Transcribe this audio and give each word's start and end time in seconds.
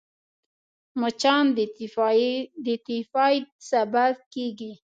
مچان 0.99 1.45
د 2.65 2.67
تيفايد 2.89 3.45
سبب 3.69 4.13
کېږي 4.33 4.71